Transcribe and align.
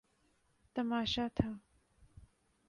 تماشا 0.75 1.27
تھا۔ 1.35 1.49